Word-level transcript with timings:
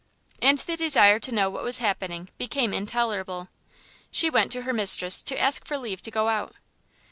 And 0.41 0.57
the 0.57 0.75
desire 0.75 1.19
to 1.19 1.31
know 1.31 1.47
what 1.51 1.63
was 1.63 1.77
happening 1.77 2.29
became 2.39 2.73
intolerable. 2.73 3.49
She 4.09 4.31
went 4.31 4.51
to 4.53 4.63
her 4.63 4.73
mistress 4.73 5.21
to 5.21 5.39
ask 5.39 5.63
for 5.63 5.77
leave 5.77 6.01
to 6.01 6.09
go 6.09 6.27
out. 6.27 6.55